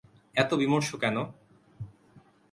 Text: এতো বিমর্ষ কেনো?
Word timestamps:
এতো 0.35 0.53
বিমর্ষ 0.61 0.89
কেনো? 1.01 1.23